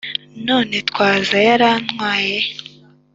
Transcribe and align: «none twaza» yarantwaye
«none 0.47 0.77
twaza» 0.89 1.37
yarantwaye 1.47 2.37